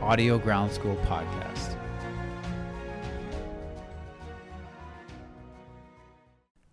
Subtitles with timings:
[0.00, 1.76] Audio Ground School podcast.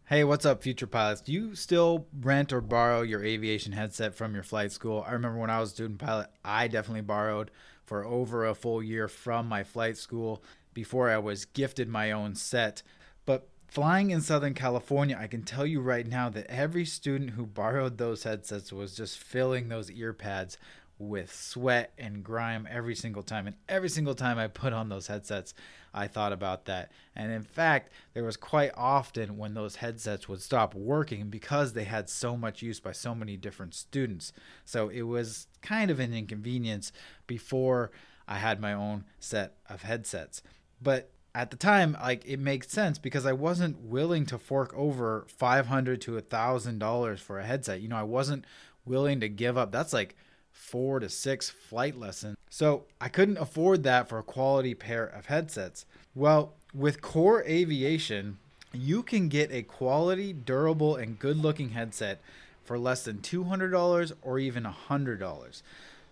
[0.06, 1.22] Hey, what's up, future pilots?
[1.22, 5.04] Do you still rent or borrow your aviation headset from your flight school?
[5.08, 7.50] I remember when I was a student pilot, I definitely borrowed
[7.84, 10.44] for over a full year from my flight school
[10.76, 12.84] before I was gifted my own set.
[13.26, 17.48] But flying in Southern California, I can tell you right now that every student who
[17.48, 20.60] borrowed those headsets was just filling those ear pads
[20.98, 23.48] with sweat and grime every single time.
[23.48, 25.54] And every single time I put on those headsets,
[25.94, 26.92] I thought about that.
[27.16, 31.84] And in fact, there was quite often when those headsets would stop working because they
[31.84, 34.32] had so much use by so many different students.
[34.64, 36.92] So it was kind of an inconvenience
[37.28, 37.92] before
[38.28, 40.42] I had my own set of headsets.
[40.82, 45.26] But at the time, like it makes sense because I wasn't willing to fork over
[45.28, 47.82] five hundred to a thousand dollars for a headset.
[47.82, 48.46] You know, I wasn't
[48.86, 49.72] willing to give up.
[49.72, 50.16] That's like
[50.56, 52.38] four to six flight lessons.
[52.50, 55.86] So I couldn't afford that for a quality pair of headsets.
[56.16, 58.40] Well, with Kore Aviation,
[58.72, 62.22] you can get a quality, durable, and good looking headset
[62.64, 65.62] for less than $200 or even $100.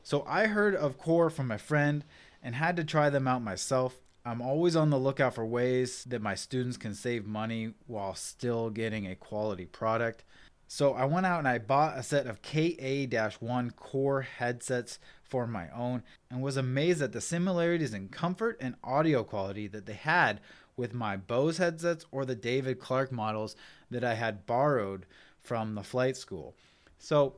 [0.04, 2.04] So I heard of Core from my friend
[2.44, 3.96] and had to try them out myself.
[4.26, 8.70] I'm always on the lookout for ways that my students can save money while still
[8.70, 10.24] getting a quality product.
[10.76, 15.70] So I went out and I bought a set of KA-1 Kore headsets for my
[15.70, 16.02] own
[16.32, 20.42] and was amazed at the similarities in comfort and audio quality that they had
[20.76, 23.56] with my Bose headsets or the David Clark models
[23.92, 25.06] that I had borrowed
[25.40, 26.56] from the flight school.
[26.98, 27.36] So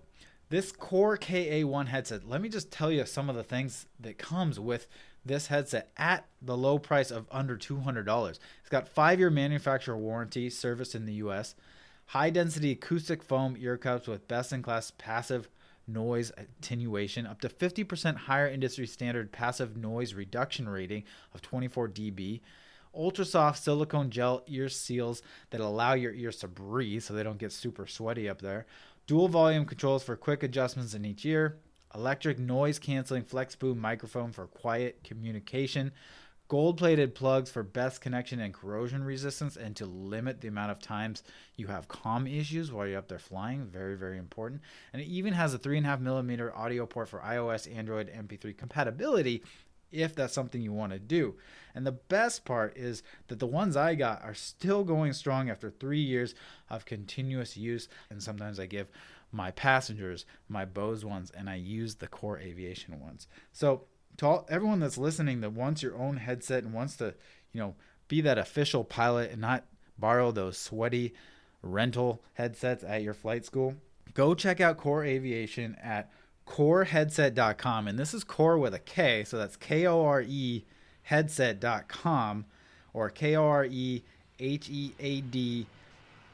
[0.48, 4.62] this Kore KA1 headset, let me just tell you some of the things that comes
[4.62, 4.88] with
[5.26, 8.30] this headset at the low price of under $200.
[8.30, 11.54] It's got 5-year manufacturer warranty service in the US
[12.08, 15.50] high density acoustic foam ear cups with best in class passive
[15.88, 22.42] noise attenuation, up to 50% higher industry standard passive noise reduction rating of 24 dB.
[22.94, 27.38] Ultra soft silicone gel ear seals that allow your ears to breathe so they don't
[27.38, 28.66] get super sweaty up there.
[29.06, 31.58] Dual volume controls for quick adjustments in each ear.
[31.94, 35.92] Electric noise canceling flex boom microphone for quiet communication
[36.48, 40.80] gold plated plugs for best connection and corrosion resistance and to limit the amount of
[40.80, 41.24] times
[41.56, 44.62] you have comm issues while you're up there flying very very important.
[44.94, 48.12] And it even has a three and a half millimeter audio port for ios android
[48.12, 49.44] mp3 compatibility
[49.92, 51.36] if that's something you want to do.
[51.74, 55.70] And the best part is that the ones i got are still going strong after
[55.70, 56.36] three years
[56.70, 57.88] of continuous use.
[58.10, 58.88] And sometimes i give
[59.32, 63.28] my passengers my bose ones and i use the Kore Aviation ones.
[63.52, 63.86] So
[64.18, 67.14] to all, everyone that's listening that wants your own headset and wants to,
[67.52, 67.76] you know,
[68.08, 69.66] be that official pilot and not
[69.98, 71.14] borrow those sweaty
[71.62, 73.76] rental headsets at your flight school,
[74.14, 76.12] go check out Kore Aviation at
[76.48, 77.88] koreheadset.com.
[77.88, 80.66] And this is core with a K, so that's K O R E
[81.04, 82.46] headset.com
[82.94, 84.04] or K O R E
[84.40, 85.66] H E A D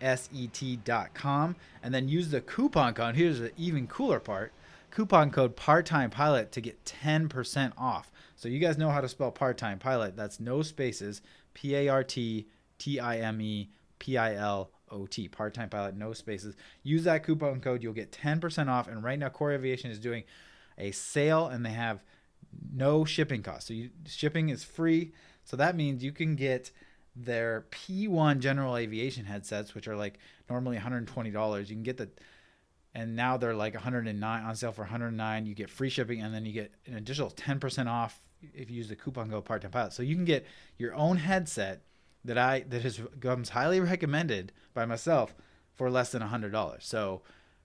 [0.02, 1.56] S E T.com.
[1.84, 3.16] And then use the coupon code.
[3.16, 4.52] Here's the even cooler part
[4.92, 8.12] coupon code part-time pilot to get 10% off.
[8.36, 10.16] So you guys know how to spell part-time pilot.
[10.16, 11.22] That's no spaces,
[11.54, 12.48] P A R T
[12.78, 16.56] T I M E P I L O T, part-time pilot, no spaces.
[16.84, 20.24] Use that coupon code, you'll get 10% off and right now Kore Aviation is doing
[20.78, 22.04] a sale and they have
[22.74, 23.68] no shipping costs.
[23.68, 25.14] So you, shipping is free.
[25.46, 26.72] So that means you can get
[27.16, 31.60] their P1 general aviation headsets which are like normally $120.
[31.60, 32.10] You can get the
[32.94, 36.46] and now they're like 109 on sale for 109 you get free shipping and then
[36.46, 38.22] you get an additional 10% off
[38.54, 39.94] if you use the coupon code part-time pilot.
[39.94, 40.46] So you can get
[40.78, 41.84] your own headset
[42.24, 45.36] that i that has comes highly recommended by myself
[45.76, 47.24] for less than $100 so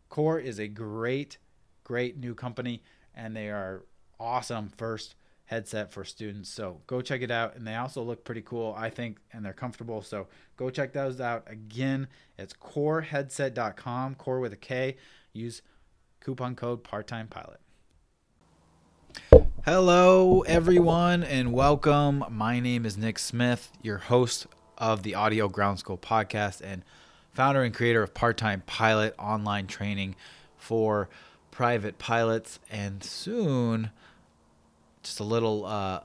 [0.08, 1.38] Kore is a great
[1.84, 2.82] great new company
[3.14, 3.84] and they are
[4.18, 5.14] awesome first
[5.46, 6.50] headset for students.
[6.50, 7.56] So go check it out.
[7.56, 10.02] And they also look pretty cool, I think, and they're comfortable.
[10.02, 10.26] So
[10.56, 11.44] go check those out.
[11.46, 12.08] Again,
[12.38, 14.96] it's koreheadset.com, core with a K.
[15.32, 15.62] Use
[16.20, 17.60] coupon code part time pilot.
[19.64, 22.24] Hello, everyone, and welcome.
[22.30, 24.46] My name is Nick Smith, your host
[24.78, 26.82] of the Audio Ground School podcast and
[27.32, 30.14] founder and creator of Part Time Pilot online training
[30.56, 31.08] for
[31.50, 32.60] private pilots.
[32.70, 33.90] And soon,
[35.06, 36.00] just a little uh,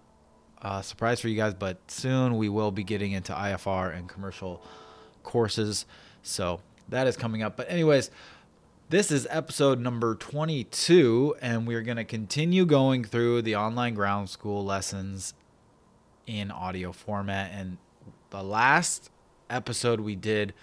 [0.61, 4.63] uh, surprise for you guys, but soon we will be getting into IFR and commercial
[5.23, 5.85] courses.
[6.23, 7.57] So that is coming up.
[7.57, 8.11] But, anyways,
[8.89, 14.29] this is episode number 22, and we're going to continue going through the online ground
[14.29, 15.33] school lessons
[16.27, 17.51] in audio format.
[17.53, 17.77] And
[18.29, 19.09] the last
[19.49, 20.53] episode we did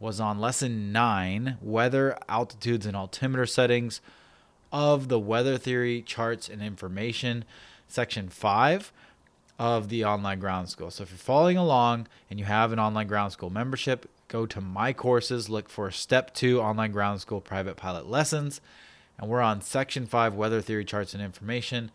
[0.00, 4.00] was on lesson nine weather, altitudes, and altimeter settings
[4.72, 7.44] of the weather theory, charts, and information,
[7.88, 8.92] section five
[9.58, 10.90] of the online ground school.
[10.90, 14.60] So if you're following along and you have an online ground school membership, go to
[14.60, 18.60] my courses, look for step two online ground school private pilot lessons.
[19.18, 21.90] And we're on section five weather theory charts and information.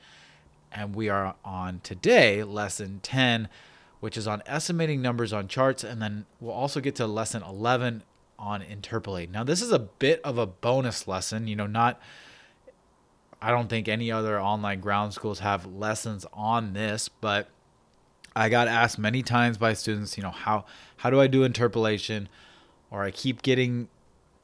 [0.72, 3.50] And we are on today lesson 10,
[4.00, 5.84] which is on estimating numbers on charts.
[5.84, 8.04] And then we'll also get to lesson 11
[8.38, 9.32] on interpolate.
[9.32, 12.00] Now, this is a bit of a bonus lesson, you know, not.
[13.42, 17.50] I don't think any other online ground schools have lessons on this, but
[18.36, 20.66] I got asked many times by students, you know, how
[20.98, 22.30] how do I do interpolation?
[22.90, 23.90] Or I keep getting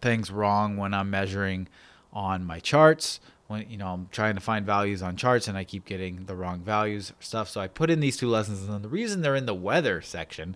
[0.02, 1.68] things wrong when I'm measuring
[2.12, 3.20] on my charts.
[3.48, 6.36] When you know I'm trying to find values on charts and I keep getting the
[6.36, 7.50] wrong values or stuff.
[7.50, 10.56] So I put in these two lessons, and the reason they're in the weather section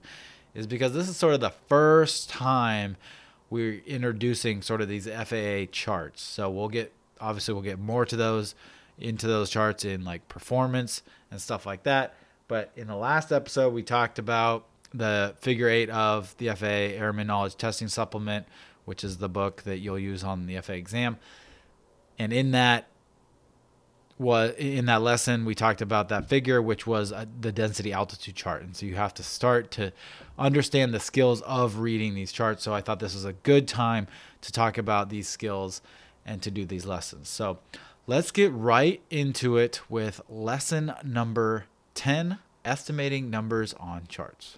[0.53, 2.97] is because this is sort of the first time
[3.49, 6.21] we're introducing sort of these FAA charts.
[6.21, 8.55] So we'll get obviously we'll get more to those
[8.99, 12.15] into those charts in like performance and stuff like that.
[12.47, 17.27] But in the last episode, we talked about the figure eight of the FAA Airman
[17.27, 18.47] Knowledge Testing Supplement,
[18.85, 21.17] which is the book that you'll use on the FAA exam.
[22.17, 22.87] And in that
[24.17, 28.35] was in that lesson we talked about that figure which was uh, the density altitude
[28.35, 29.91] chart and so you have to start to
[30.39, 34.07] understand the skills of reading these charts so i thought this was a good time
[34.41, 35.81] to talk about these skills
[36.27, 37.57] and to do these lessons so
[38.05, 41.65] let's get right into it with lesson number
[41.95, 42.37] 10
[42.67, 44.57] estimating numbers on charts.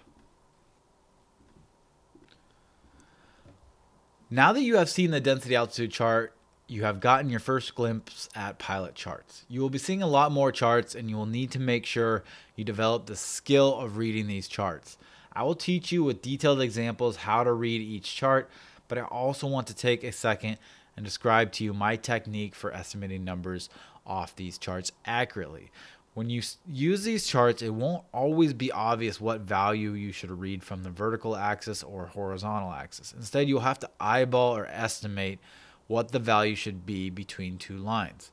[4.28, 6.34] Now that you have seen the density altitude chart,
[6.66, 9.44] you have gotten your first glimpse at pilot charts.
[9.48, 12.22] You will be seeing a lot more charts and you will need to make sure
[12.54, 14.98] you develop the skill of reading these charts.
[15.32, 18.50] I will teach you with detailed examples how to read each chart,
[18.86, 20.58] but I also want to take a second
[21.00, 23.68] and describe to you my technique for estimating numbers
[24.06, 25.70] off these charts accurately
[26.14, 30.62] when you use these charts, it won't always be obvious what value you should read
[30.62, 33.14] from the vertical axis or horizontal axis.
[33.16, 35.38] Instead, you'll have to eyeball or estimate
[35.86, 38.32] what the value should be between two lines.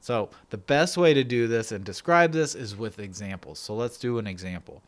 [0.00, 3.58] So, the best way to do this and describe this is with examples.
[3.58, 4.82] So, let's do an example.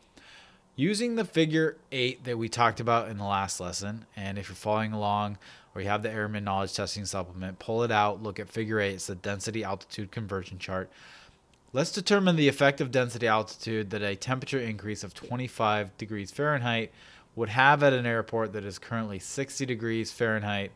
[0.75, 4.55] Using the figure 8 that we talked about in the last lesson, and if you're
[4.55, 5.37] following along
[5.73, 8.93] or you have the Airman Knowledge Testing Supplement, pull it out, look at figure 8,
[8.93, 10.89] it's the density altitude conversion chart.
[11.73, 16.91] Let's determine the effective density altitude that a temperature increase of 25 degrees Fahrenheit
[17.35, 20.71] would have at an airport that is currently 60 degrees Fahrenheit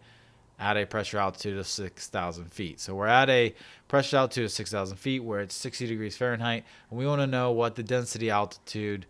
[0.58, 2.80] at a pressure altitude of 6,000 feet.
[2.80, 3.54] So we're at a
[3.90, 7.52] pressure altitude of 6,000 feet where it's 60 degrees Fahrenheit, and we want to know
[7.52, 9.06] what the density altitude,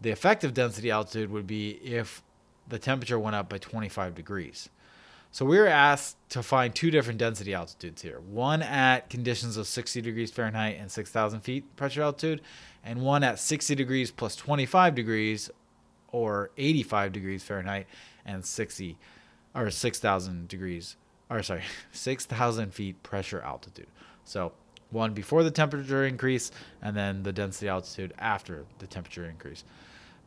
[0.00, 2.22] the effective density altitude would be if
[2.68, 4.68] the temperature went up by 25 degrees.
[5.36, 9.66] So we were asked to find two different density altitudes here one at conditions of
[9.66, 12.40] 60 degrees Fahrenheit and 6,000 feet pressure altitude,
[12.82, 15.50] and one at 60 degrees plus 25 degrees
[16.08, 17.86] or 85 degrees Fahrenheit
[18.24, 18.96] and 60
[19.54, 20.96] or 6,000 degrees,
[21.28, 23.88] or sorry, 6,000 feet pressure altitude.
[24.24, 24.54] So
[24.88, 26.50] one before the temperature increase,
[26.80, 29.64] and then the density altitude after the temperature increase.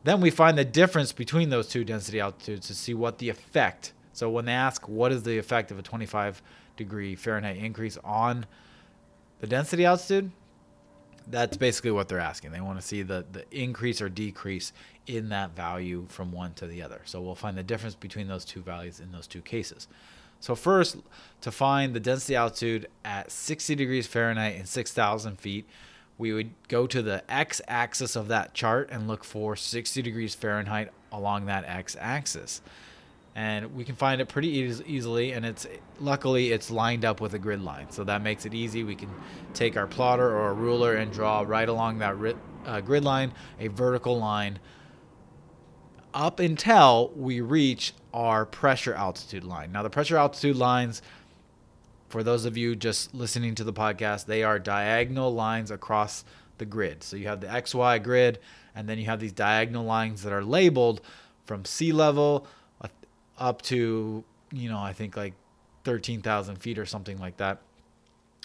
[0.04, 3.92] Then we find the difference between those two density altitudes to see what the effect
[4.12, 6.42] so when they ask what is the effect of a 25
[6.76, 8.46] degree Fahrenheit increase on
[9.40, 10.30] the density altitude,
[11.26, 12.50] that's basically what they're asking.
[12.50, 14.72] They want to see the, the increase or decrease
[15.06, 17.00] in that value from one to the other.
[17.04, 19.86] So we'll find the difference between those two values in those two cases.
[20.40, 20.96] So first,
[21.42, 25.68] to find the density altitude at 60 degrees Fahrenheit and 6,000 feet,
[26.16, 30.90] we would go to the x-axis of that chart and look for 60 degrees Fahrenheit
[31.12, 32.60] along that x-axis.
[33.34, 35.66] And we can find it pretty eas- easily and it's
[36.00, 37.90] luckily it's lined up with a grid line.
[37.90, 38.82] So that makes it easy.
[38.82, 39.10] We can
[39.54, 43.32] take our plotter or a ruler and draw right along that ri- uh, grid line
[43.58, 44.58] a vertical line.
[46.12, 49.70] Up until we reach our pressure altitude line.
[49.70, 51.02] Now the pressure altitude lines
[52.08, 56.24] for those of you just listening to the podcast they are diagonal lines across
[56.58, 57.04] the grid.
[57.04, 58.40] So you have the xy grid
[58.74, 61.00] and then you have these diagonal lines that are labeled
[61.44, 62.46] from sea level
[63.40, 65.34] up to you know I think like
[65.82, 67.62] thirteen thousand feet or something like that,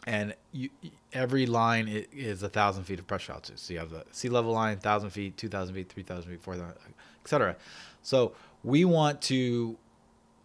[0.08, 0.70] and you,
[1.14, 3.60] every line is a thousand feet of pressure altitude.
[3.60, 6.42] So you have the sea level line, thousand feet, two thousand feet, three thousand feet,
[6.42, 6.76] four thousand,
[7.22, 7.56] etc.
[8.02, 8.34] So
[8.64, 9.78] we want to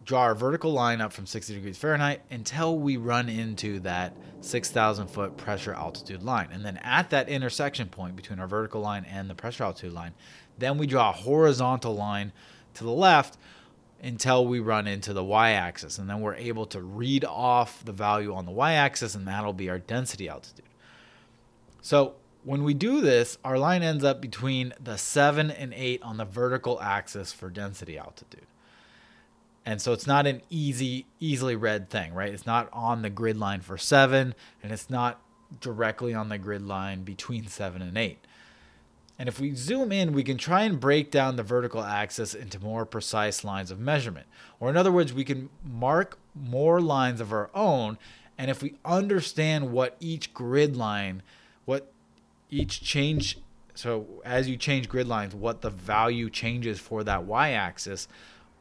[0.03, 5.07] draw our vertical line up from 60 degrees Fahrenheit until we run into that 6,000
[5.07, 6.49] foot pressure altitude line.
[6.51, 10.13] And then at that intersection point between our vertical line and the pressure altitude line,
[10.57, 12.31] then we draw a horizontal line
[12.73, 13.37] to the left
[14.01, 18.33] until we run into the y-axis and then we're able to read off the value
[18.33, 20.65] on the y-axis and that'll be our density altitude.
[21.81, 26.17] So when we do this, our line ends up between the 7 and 8 on
[26.17, 28.47] the vertical axis for density altitude.
[29.63, 32.33] And so it's not an easy easily read thing, right?
[32.33, 35.21] It's not on the grid line for 7 and it's not
[35.59, 38.25] directly on the grid line between 7 and 8.
[39.21, 42.59] And if we zoom in, we can try and break down the vertical axis into
[42.59, 44.25] more precise lines of measurement.
[44.59, 47.99] Or in other words, we can mark more lines of our own.
[48.39, 51.21] And if we understand what each grid line,
[51.65, 51.91] what
[52.49, 53.37] each change,
[53.75, 58.07] so as you change grid lines, what the value changes for that y axis,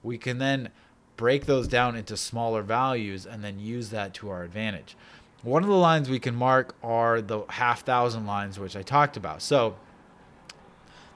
[0.02, 0.69] we can then
[1.17, 4.95] break those down into smaller values and then use that to our advantage.
[5.43, 9.17] One of the lines we can mark are the half thousand lines, which I talked
[9.17, 9.40] about.
[9.40, 9.76] So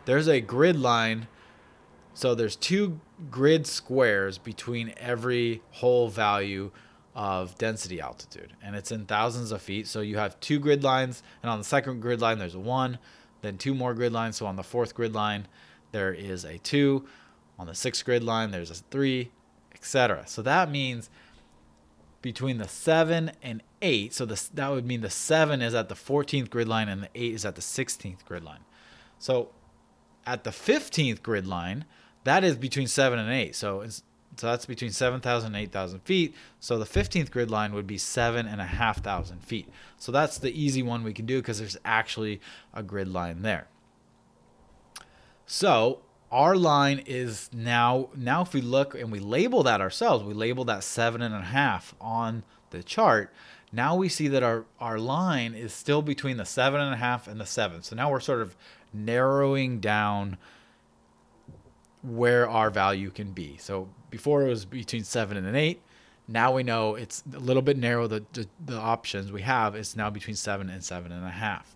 [0.04, 1.28] there's a grid line.
[2.14, 6.70] So there's two grid squares between every whole value
[7.14, 9.86] of density altitude, and it's in thousands of feet.
[9.86, 12.98] So you have two grid lines, and on the second grid line there's a one,
[13.42, 14.36] then two more grid lines.
[14.36, 15.46] So on the fourth grid line
[15.92, 17.06] there is a two,
[17.58, 19.30] on the sixth grid line there's a three,
[19.74, 20.24] etc.
[20.26, 21.08] So that means
[22.20, 24.14] between the seven and eight.
[24.14, 27.34] So that would mean the seven is at the 14th grid line and the eight
[27.34, 28.64] is at the 16th grid line.
[29.18, 29.50] So
[30.26, 31.84] at the 15th grid line,
[32.24, 33.54] that is between 7 and 8.
[33.54, 33.84] So,
[34.36, 36.34] so that's between 7,000 and 8,000 feet.
[36.58, 39.68] So the 15th grid line would be 7,500 feet.
[39.98, 42.40] So that's the easy one we can do because there's actually
[42.72, 43.68] a grid line there.
[45.46, 46.00] So
[46.32, 50.64] our line is now, now if we look and we label that ourselves, we label
[50.64, 53.32] that 7.5 on the chart.
[53.70, 57.82] Now we see that our, our line is still between the 7.5 and the 7.
[57.82, 58.56] So now we're sort of
[58.94, 60.38] narrowing down
[62.02, 63.56] where our value can be.
[63.58, 65.80] So before it was between seven and an eight.
[66.26, 68.06] Now we know it's a little bit narrow.
[68.06, 71.74] The, the, the options we have is now between seven and seven and a half.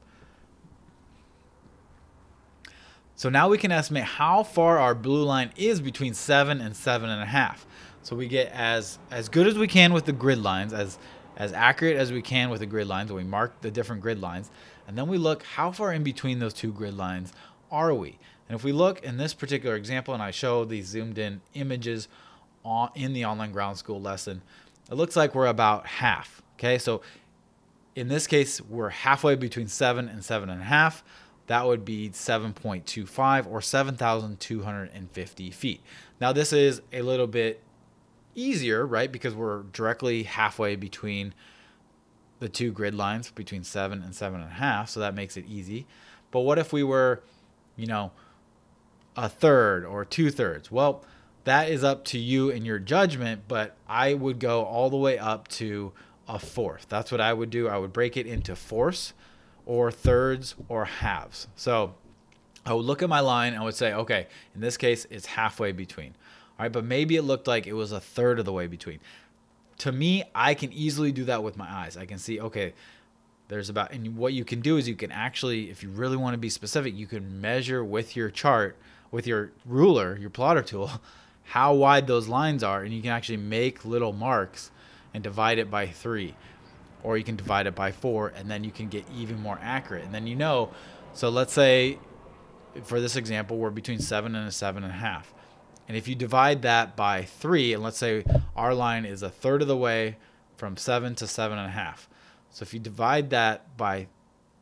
[3.14, 7.10] So now we can estimate how far our blue line is between seven and seven
[7.10, 7.66] and a half.
[8.02, 10.98] So we get as as good as we can with the grid lines, as
[11.36, 13.12] as accurate as we can with the grid lines.
[13.12, 14.50] we mark the different grid lines,
[14.88, 17.32] and then we look how far in between those two grid lines
[17.70, 18.18] are we?
[18.48, 22.08] And if we look in this particular example, and I show these zoomed in images
[22.94, 24.40] in the online ground school lesson,
[24.90, 26.42] it looks like we're about half.
[26.54, 27.02] Okay, so
[27.94, 31.04] in this case, we're halfway between seven and seven and a half.
[31.48, 35.80] That would be 7.25 or 7,250 feet.
[36.20, 37.62] Now, this is a little bit
[38.34, 39.12] easier, right?
[39.12, 41.34] Because we're directly halfway between
[42.38, 45.44] the two grid lines between seven and seven and a half, so that makes it
[45.46, 45.86] easy.
[46.30, 47.22] But what if we were,
[47.76, 48.12] you know,
[49.16, 50.70] a third or two thirds?
[50.70, 51.04] Well,
[51.44, 55.18] that is up to you and your judgment, but I would go all the way
[55.18, 55.92] up to
[56.28, 56.86] a fourth.
[56.88, 57.68] That's what I would do.
[57.68, 59.14] I would break it into fourths
[59.64, 61.48] or thirds or halves.
[61.56, 61.94] So
[62.66, 65.26] I would look at my line and I would say, okay, in this case, it's
[65.26, 66.14] halfway between.
[66.58, 69.00] All right, but maybe it looked like it was a third of the way between
[69.78, 71.96] to me, I can easily do that with my eyes.
[71.96, 72.74] I can see, okay,
[73.48, 76.34] there's about, and what you can do is you can actually, if you really want
[76.34, 78.76] to be specific, you can measure with your chart,
[79.10, 80.90] with your ruler, your plotter tool,
[81.44, 84.70] how wide those lines are, and you can actually make little marks
[85.14, 86.34] and divide it by three.
[87.02, 90.04] Or you can divide it by four, and then you can get even more accurate.
[90.04, 90.70] And then you know,
[91.14, 91.98] so let's say
[92.82, 95.32] for this example, we're between seven and a seven and a half.
[95.88, 98.22] And if you divide that by three, and let's say
[98.54, 100.18] our line is a third of the way
[100.56, 102.08] from seven to seven and a half.
[102.50, 104.08] So if you divide that by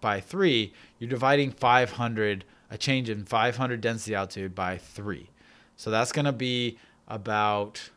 [0.00, 5.30] by three, you're dividing 500, a change in 500 density altitude by three.
[5.74, 6.78] So that's going to be
[7.08, 7.90] about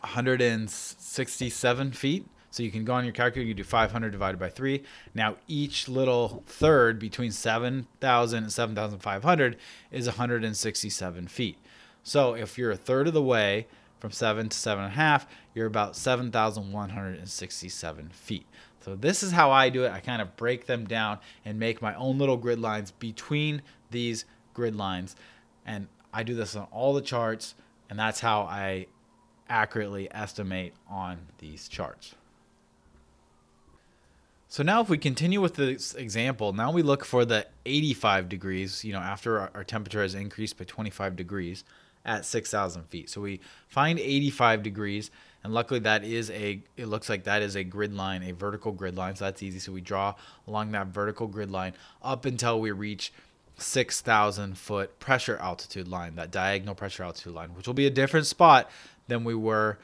[0.00, 2.26] 167 feet.
[2.50, 4.82] So you can go on your calculator, you do 500 divided by 3.
[5.14, 9.56] Now each little third between 7,000 and 7,500
[9.90, 11.56] is 167 feet.
[12.02, 13.68] So if you're a third of the way
[14.00, 18.46] from 7 to 7.5, you're about 7,167 feet.
[18.84, 19.92] So this is how I do it.
[19.92, 24.24] I kind of break them down and make my own little grid lines between these
[24.54, 25.14] grid lines.
[25.64, 27.54] And I do this on all the charts,
[27.88, 28.88] and that's how I
[29.48, 32.16] accurately estimate on these charts.
[34.48, 38.84] So now if we continue with this example, now we look for the 85 degrees,
[38.84, 41.64] you know, after our temperature has increased by 25 degrees
[42.04, 43.10] at 6,000 feet.
[43.10, 45.10] So we find 85 degrees,
[45.44, 48.72] and luckily that is a, it looks like that is a grid line, a vertical
[48.72, 49.58] grid line, so that's easy.
[49.58, 50.14] So we draw
[50.46, 53.12] along that vertical grid line up until we reach
[53.58, 58.26] 6,000 foot pressure altitude line, that diagonal pressure altitude line, which will be a different
[58.26, 58.70] spot
[59.08, 59.78] than we were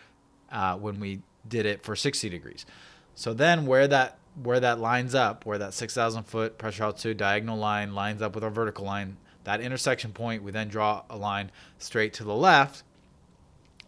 [0.51, 2.67] uh, when we did it for 60 degrees.
[3.15, 7.59] So then where that where that lines up, where that 6,000 foot pressure altitude diagonal
[7.59, 9.17] line lines up with our vertical line,
[9.49, 12.83] that intersection point, we then draw a line straight to the left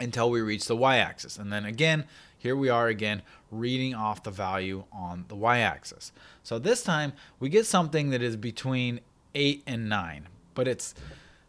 [0.00, 1.37] until we reach the y-axis.
[1.37, 2.07] And then again,
[2.38, 6.12] here we are again reading off the value on the y-axis.
[6.43, 9.00] So this time we get something that is between
[9.35, 10.95] 8 and 9, but it's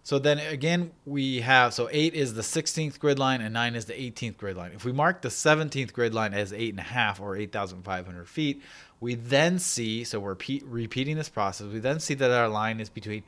[0.04, 3.86] so then again, we have, so 8 is the 16th grid line and 9 is
[3.86, 4.72] the 18th grid line.
[4.74, 8.62] If we mark the 17th grid line as 8.5 or 8,500 feet,
[9.00, 12.90] we then see, so we're repeating this process, we then see that our line is
[12.90, 13.24] between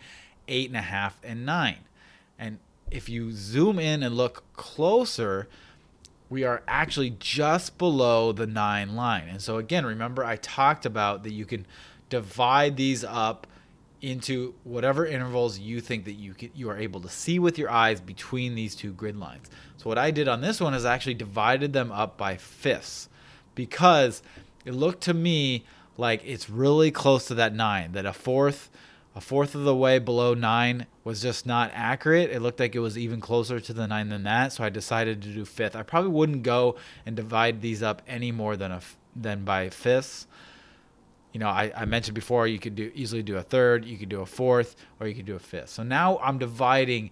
[0.47, 1.77] 8.5 and 9.
[2.37, 2.59] And
[2.91, 5.47] if you zoom in and look closer,
[6.29, 9.27] we are actually just below the 9 line.
[9.29, 11.65] And so again, remember I talked about that you can
[12.09, 13.47] divide these up
[14.01, 17.71] into whatever intervals you think that you can, you are able to see with your
[17.71, 19.49] eyes between these two grid lines.
[19.77, 23.07] So what I did on this one is I actually divided them up by fifths
[23.55, 24.21] because
[24.65, 25.63] it looked to me
[25.97, 28.69] like it's really close to that 9 that a fourth
[29.15, 32.31] a fourth of the way below 9 was just not accurate.
[32.31, 35.21] It looked like it was even closer to the 9 than that, so I decided
[35.21, 35.75] to do fifth.
[35.75, 38.81] I probably wouldn't go and divide these up any more than a
[39.15, 40.25] than by fifths
[41.33, 44.07] you know, I, I mentioned before you could do easily do a third, you could
[44.07, 45.69] do a fourth, or you could do a fifth.
[45.69, 47.09] So now I'm dividing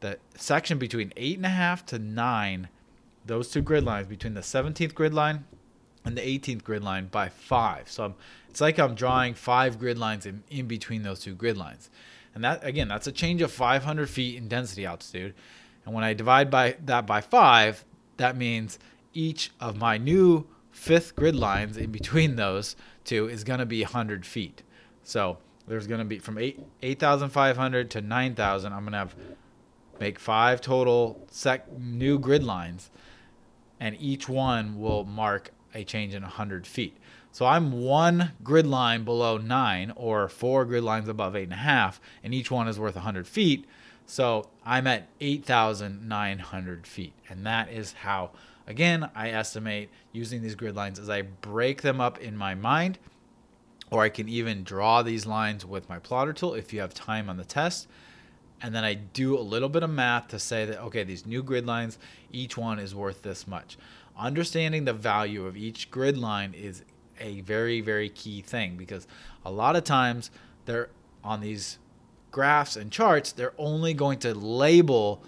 [0.00, 2.68] the section between eight and a half to nine,
[3.24, 5.44] those two grid lines between the 17th grid line
[6.04, 7.90] and the 18th grid line by five.
[7.90, 8.14] So I'm,
[8.48, 11.90] it's like I'm drawing five grid lines in, in between those two grid lines.
[12.34, 15.34] And that again, that's a change of 500 feet in density altitude.
[15.84, 17.84] And when I divide by that by five,
[18.16, 18.78] that means
[19.12, 23.82] each of my new fifth grid lines in between those two is going to be
[23.82, 24.62] 100 feet.
[25.02, 28.72] So there's going to be from 8 8,500 to 9,000.
[28.72, 29.14] I'm going to have
[30.00, 32.90] make five total sec new grid lines,
[33.78, 36.96] and each one will mark a change in 100 feet.
[37.32, 41.56] So I'm one grid line below nine, or four grid lines above eight and a
[41.56, 43.66] half, and each one is worth 100 feet.
[44.06, 48.30] So I'm at 8,900 feet, and that is how
[48.66, 52.98] Again, I estimate using these grid lines as I break them up in my mind,
[53.90, 57.28] or I can even draw these lines with my plotter tool if you have time
[57.28, 57.86] on the test.
[58.62, 61.42] And then I do a little bit of math to say that, okay, these new
[61.42, 61.98] grid lines,
[62.32, 63.76] each one is worth this much.
[64.16, 66.82] Understanding the value of each grid line is
[67.20, 69.06] a very, very key thing because
[69.44, 70.30] a lot of times
[70.66, 70.90] they're
[71.22, 71.78] on these
[72.30, 75.22] graphs and charts, they're only going to label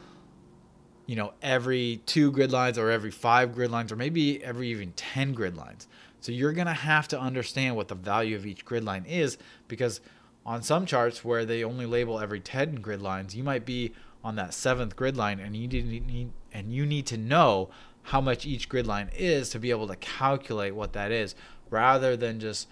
[1.06, 4.92] you know, every two grid lines or every five grid lines or maybe every even
[4.92, 5.86] 10 grid lines.
[6.20, 9.38] So you're going to have to understand what the value of each grid line is
[9.68, 10.00] because
[10.44, 13.92] on some charts where they only label every 10 grid lines, you might be
[14.24, 17.70] on that seventh grid line and you need and you need to know
[18.06, 21.34] how much each grid line is to be able to calculate what that is
[21.70, 22.68] rather than just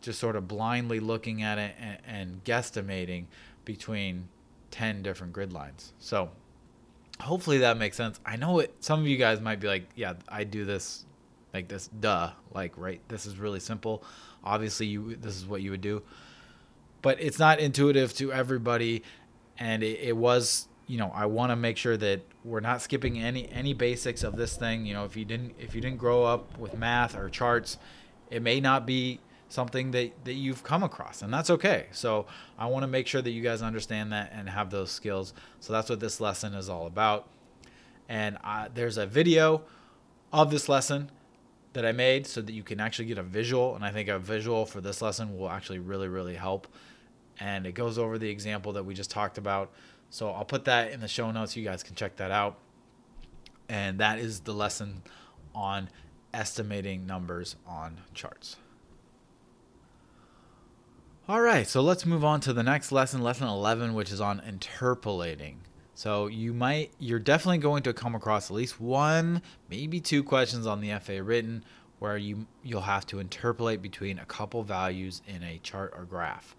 [0.00, 3.26] just sort of blindly looking at it and, and guesstimating
[3.64, 4.28] between
[4.70, 5.92] 10 different grid lines.
[5.98, 6.30] So
[7.20, 8.20] hopefully that makes sense.
[8.24, 8.74] I know it.
[8.80, 11.04] Some of you guys might be like, "Yeah, I do this
[11.52, 12.30] like this." Duh.
[12.54, 13.00] Like, right?
[13.08, 14.02] This is really simple.
[14.44, 16.02] Obviously, you this is what you would do,
[17.02, 19.02] but it's not intuitive to everybody,
[19.58, 20.67] and it, it was.
[20.88, 24.36] You know, I want to make sure that we're not skipping any any basics of
[24.36, 24.86] this thing.
[24.86, 27.78] You know, if you didn't if you didn't grow up with math or charts,
[28.30, 31.86] it may not be something that, that you've come across and that's okay.
[31.92, 32.26] So
[32.58, 35.32] i want to make sure that you guys understand that and have those skills.
[35.60, 37.28] So that's what this lesson is all about.
[38.08, 39.62] And I, there's a video
[40.32, 41.10] of this lesson
[41.72, 44.18] that i made so that you can actually get a visual and i think a
[44.18, 46.66] visual for this lesson will actually really really help.
[47.40, 49.70] And it goes over the example that we just talked about
[50.10, 52.58] so i'll put that in the show notes you guys can check that out
[53.68, 55.02] And that is the lesson
[55.54, 55.90] on
[56.32, 58.56] estimating numbers on charts.
[61.28, 64.40] All right, so let's move on to the next lesson, lesson 11, which is on
[64.40, 65.60] interpolating.
[65.94, 70.66] So you might, you're definitely going to come across at least one, maybe two questions
[70.66, 71.64] on the FAA written
[71.98, 76.54] where you you'll have to interpolate between a couple values in a chart or graph.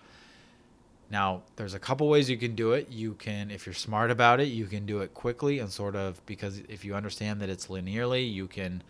[1.11, 2.89] Now, there's a couple ways you can do it.
[2.91, 6.23] You can, if you're smart about it, you can do it quickly and sort of
[6.25, 8.83] because if you understand that it's linearly, you can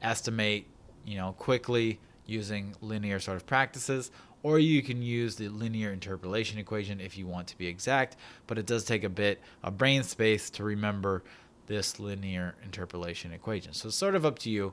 [0.00, 0.66] estimate,
[1.04, 4.12] you know, quickly using linear sort of practices,
[4.44, 8.58] or you can use the linear interpolation equation if you want to be exact, but
[8.58, 11.22] it does take a bit of brain space to remember
[11.66, 13.72] this linear interpolation equation.
[13.72, 14.72] So it's sort of up to you,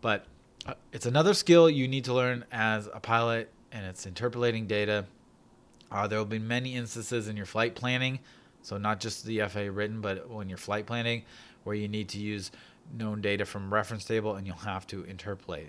[0.00, 0.26] but
[0.66, 5.06] uh, it's another skill you need to learn as a pilot, and it's interpolating data.
[5.92, 8.18] Uh, there will be many instances in your flight planning,
[8.62, 11.22] so not just the FAA written, but when you're flight planning,
[11.64, 12.50] where you need to use
[12.92, 15.68] known data from reference table and you'll have to interpolate.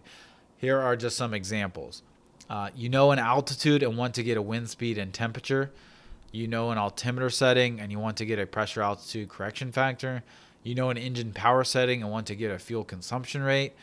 [0.57, 2.01] Here are just some examples.
[2.49, 5.71] Uh, you know an altitude and want to get a wind speed and temperature.
[6.31, 10.23] You know an altimeter setting and you want to get a pressure altitude correction factor.
[10.63, 13.73] You know an engine power setting and want to get a fuel consumption rate.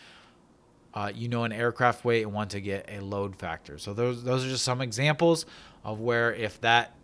[0.92, 3.78] Uh, you know an aircraft weight and want to get a load factor.
[3.78, 5.46] So those those are just some examples
[5.84, 6.96] of where if that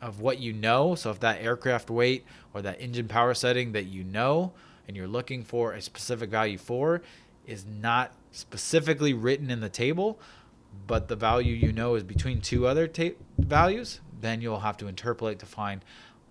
[0.00, 3.84] of what you know, so if that aircraft weight or that engine power setting that
[3.84, 4.52] you know
[4.86, 7.02] and you're looking for a specific value for
[7.46, 10.18] is not specifically written in the table,
[10.86, 14.86] but the value you know is between two other ta- values, then you'll have to
[14.88, 15.84] interpolate to find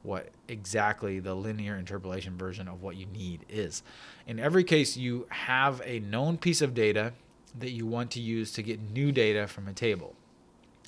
[0.08, 3.84] what exactly the linear interpolation version of what you need is.
[4.26, 7.12] In every case, you have a known piece of data
[7.60, 10.16] that you want to use to get new data from a table.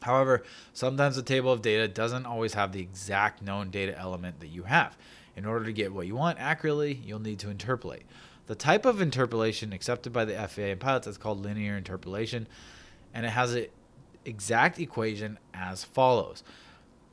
[0.02, 4.48] However, sometimes the table of data doesn't always have the exact known data element that
[4.48, 4.98] you have.
[5.36, 8.04] In order to get what you want accurately, you'll need to interpolate.
[8.48, 12.48] The type of interpolation accepted by the FAA and pilots is called linear interpolation,
[13.14, 13.68] and it has an
[14.24, 16.42] exact equation as follows.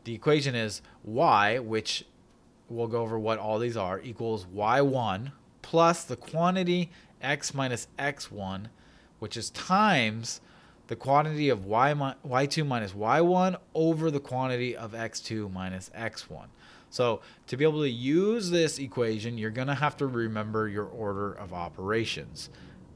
[0.07, 2.05] The equation is y, which
[2.69, 8.67] we'll go over what all these are, equals y1 plus the quantity x minus x1,
[9.19, 10.41] which is times
[10.87, 16.45] the quantity of y y2 minus y1 over the quantity of x2 minus x1.
[16.89, 20.87] So to be able to use this equation, you're going to have to remember your
[20.87, 22.49] order of operations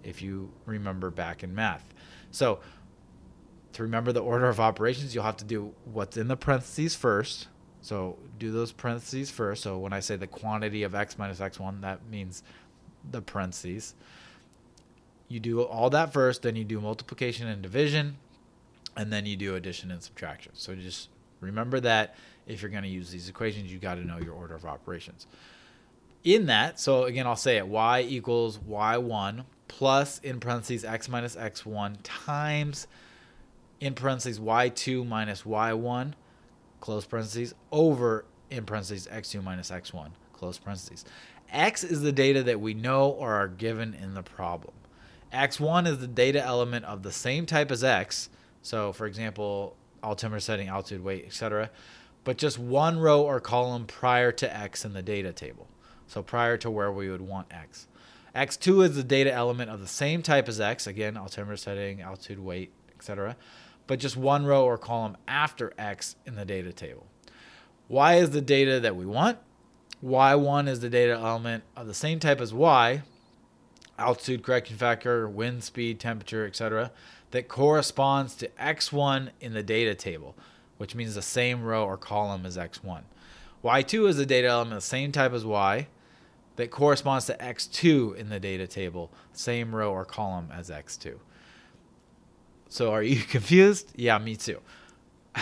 [0.05, 1.93] if you remember back in math.
[2.31, 2.61] So
[3.73, 7.49] to remember the order of operations, you'll have to do what's in the parentheses first.
[7.83, 9.63] So do those parentheses first.
[9.63, 12.43] So when I say the quantity of x minus x1, that means
[13.11, 13.95] the parentheses
[15.31, 18.19] you do all that first, then you do multiplication and division,
[18.97, 20.53] and then you do addition and subtraction.
[20.57, 21.09] So just
[21.41, 22.17] remember that
[22.49, 25.29] if you're going to use these equations, you got to know your order of operations.
[26.25, 31.37] In that, so again, I'll say it y equals y1 plus in parentheses x minus
[31.37, 32.89] x1 times
[33.81, 36.13] in parentheses y2 minus y1
[36.81, 41.05] close parentheses over in parentheses x2 minus x1 close parentheses.
[41.53, 44.73] X is the data that we know or are given in the problem.
[45.33, 48.31] X1 is the data element of the same type as X.
[48.63, 51.71] So, for example, altimeter setting, altitude, weight, etc.
[52.25, 55.69] But just one row or column prior to X in the data table.
[56.07, 57.87] So prior to where we would want X.
[58.35, 60.87] X2 is the data element of the same type as X.
[60.87, 63.37] Again, altimeter setting, altitude, weight, etc.
[63.91, 67.09] But just one row or column after X in the data table.
[67.89, 69.39] Y is the data that we want.
[70.01, 73.03] Y1 is the data element of the same type as Y,
[73.99, 76.93] altitude correction factor, wind speed, temperature, etc.,
[77.33, 80.37] that corresponds to x1 in the data table,
[80.79, 83.03] which means the same row or column as x1.
[83.65, 85.89] y2 is the data element the same type as y
[86.55, 91.19] that corresponds to x2 in the data table, same row or column as x2.
[92.71, 93.93] So are you confused?
[93.95, 94.61] Yeah, me too.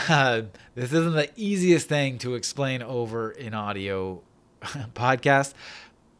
[0.08, 0.42] Uh,
[0.74, 4.20] this isn't the easiest thing to explain over an audio
[4.62, 5.54] podcast,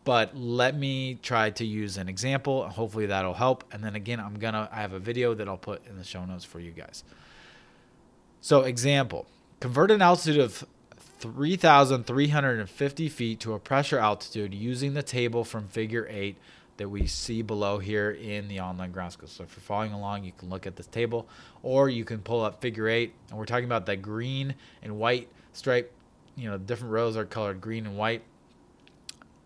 [0.05, 2.69] but let me try to use an example.
[2.69, 3.65] Hopefully that'll help.
[3.73, 6.25] And then again, I'm gonna I have a video that I'll put in the show
[6.25, 7.05] notes for you guys.
[8.41, 9.27] So example,
[9.61, 10.65] convert an altitude of
[11.19, 16.37] 3,350 feet to a pressure altitude using the table from figure 8
[16.79, 19.29] that we see below here in the online ground school.
[19.29, 21.29] So if you're following along, you can look at this table
[21.63, 25.29] or you can pull up figure 8 and we're talking about that green and white
[25.53, 25.93] stripe,
[26.37, 28.23] you know, different rows are colored green and white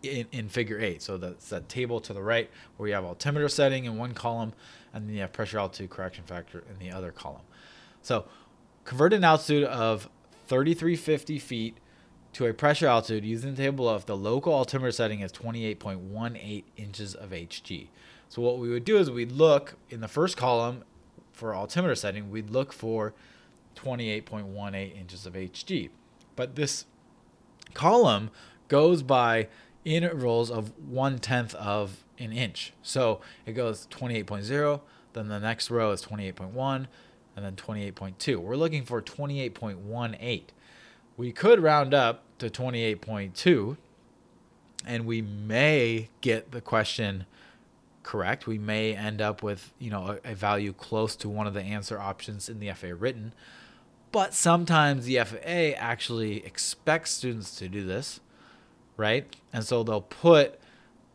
[0.02, 1.02] in, in figure eight.
[1.02, 4.52] So that's that table to the right where you have altimeter setting in one column
[4.92, 7.42] and then you have pressure altitude correction factor in the other column.
[8.02, 8.26] So
[8.84, 10.08] convert an altitude of
[10.48, 11.76] 3350 feet
[12.32, 17.14] to a pressure altitude using the table of the local altimeter setting is 28.18 inches
[17.14, 17.88] of Hg.
[18.28, 20.84] So what we would do is we'd look in the first column
[21.32, 23.12] for altimeter setting, we'd look for
[23.76, 25.90] 28.18 inches of Hg.
[26.34, 26.86] But this
[27.74, 28.30] column
[28.68, 29.48] goes by
[29.84, 32.72] intervals of one tenth of an inch.
[32.82, 34.80] So it goes 28.0,
[35.12, 36.86] then the next row is 28.1,
[37.36, 38.36] and then 28.2.
[38.36, 40.42] We're looking for 28.18.
[41.16, 43.76] We could round up to 28.2,
[44.86, 47.26] and we may get the question
[48.02, 48.46] correct.
[48.46, 51.62] We may end up with you know a, a value close to one of the
[51.62, 53.34] answer options in the FAA written.
[54.10, 58.20] But sometimes the FAA actually expects students to do this,
[58.96, 59.34] right?
[59.52, 60.60] And so they'll put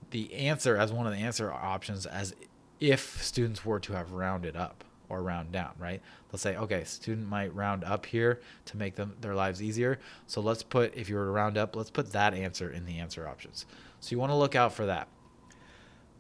[0.09, 2.33] the answer as one of the answer options as
[2.79, 6.01] if students were to have rounded up or round down, right?
[6.29, 9.99] They'll say, okay, student might round up here to make them their lives easier.
[10.25, 12.99] So let's put if you were to round up, let's put that answer in the
[12.99, 13.65] answer options.
[13.99, 15.07] So you want to look out for that.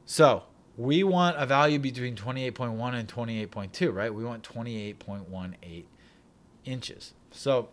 [0.05, 0.43] So
[0.77, 4.13] we want a value between 28.1 and 28.2, right?
[4.13, 5.85] We want 28.18
[6.65, 7.13] inches.
[7.31, 7.69] So,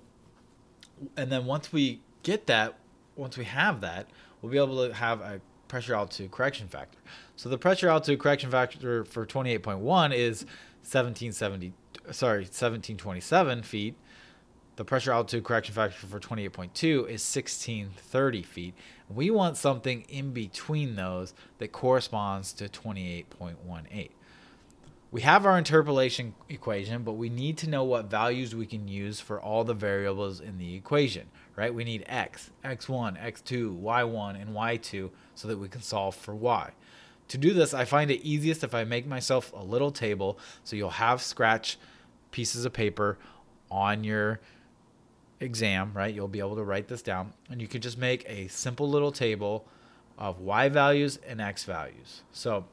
[1.16, 2.78] and then once we get that,
[3.16, 4.08] once we have that,
[4.40, 6.98] we'll be able to have a pressure altitude correction factor.
[7.36, 10.46] So the pressure altitude correction factor for 28.1 is
[10.84, 11.72] 1770,
[12.12, 13.96] sorry, 1727 feet.
[14.76, 18.74] The pressure altitude correction factor for 28.2 is 1630 feet.
[19.08, 24.10] We want something in between those that corresponds to 28.18
[25.14, 29.20] we have our interpolation equation, but we need to know what values we can use
[29.20, 31.72] for all the variables in the equation, right?
[31.72, 36.72] We need x, x1, x2, y1, and y2 so that we can solve for y.
[37.28, 40.76] To do this, I find it easiest if I make myself a little table so
[40.76, 41.78] you'll have scratch
[42.30, 43.18] pieces of paper
[43.70, 44.40] on your
[45.40, 46.14] exam, right?
[46.14, 49.12] You'll be able to write this down and you can just make a simple little
[49.12, 49.66] table
[50.18, 52.22] of y values and x values.
[52.32, 52.66] So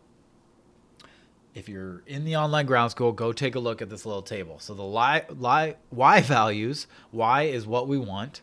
[1.53, 4.59] if you're in the online ground school, go take a look at this little table.
[4.59, 8.41] So the lie, lie, y values, y is what we want.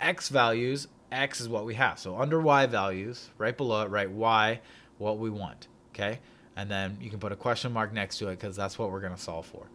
[0.00, 1.98] X values, x is what we have.
[1.98, 4.60] So under y values, right below it, write y,
[4.98, 5.68] what we want.
[5.94, 6.20] Okay?
[6.56, 9.00] And then you can put a question mark next to it because that's what we're
[9.00, 9.66] going to solve for.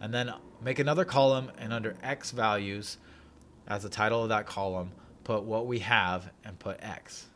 [0.00, 2.98] And then make another column and under x values,
[3.66, 4.92] as the title of that column,
[5.24, 7.26] put what we have and put x.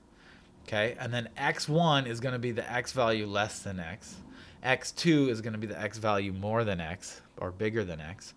[0.67, 0.97] Okay?
[1.01, 4.17] And then x1 is going to be the x value less than x
[4.65, 8.35] x2 is going to be the x value more than x or bigger than x.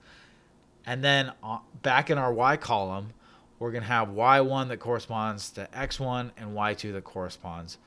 [0.85, 3.13] And then uh, back in our y column,
[3.59, 7.77] we're going to have y1 that corresponds to x1 and y2 that corresponds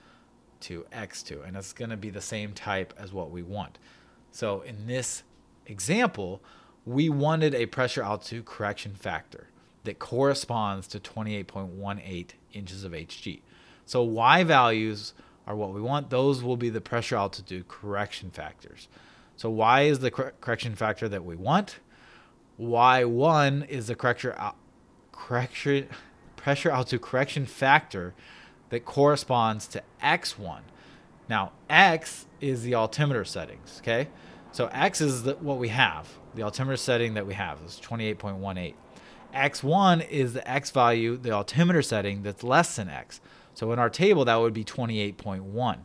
[0.67, 1.47] to x2.
[1.47, 3.79] And it's going to be the same type as what we want.
[4.31, 5.23] So in this
[5.67, 6.43] example,
[6.85, 9.49] we wanted a pressure altitude correction factor
[9.85, 13.41] that corresponds to 28.18 inches of Hg.
[13.85, 15.15] So y values
[15.47, 16.11] are what we want.
[16.11, 18.89] Those will be the pressure altitude correction factors.
[19.37, 21.79] So y is the cor- correction factor that we want.
[22.59, 24.33] Y1 is the correction,
[25.13, 25.89] correction
[26.37, 28.15] pressure altitude correction factor
[28.71, 30.61] that corresponds to x1.
[31.29, 34.09] Now, x is the altimeter settings, okay?
[34.53, 36.09] So x is the, what we have.
[36.35, 38.75] The altimeter setting that we have is 28.18.
[39.35, 43.21] x1 is the x value, the altimeter setting that's less than x.
[43.55, 45.79] So in our table, that would be 28.1,